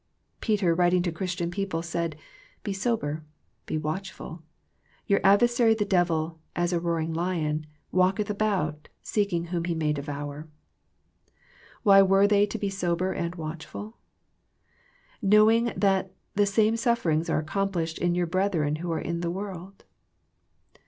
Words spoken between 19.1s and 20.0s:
the world."